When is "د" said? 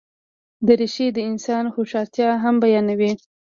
1.13-1.17